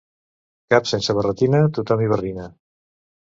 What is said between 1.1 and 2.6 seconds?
barretina, tothom hi barrina.